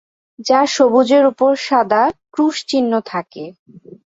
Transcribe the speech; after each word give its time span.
যা 0.39 0.59
সবুজের 0.75 1.23
উপর 1.31 1.51
সাদা 1.65 2.03
'ক্রুশ' 2.31 2.65
চিহ্ন 2.69 2.91
থাকে। 3.11 3.43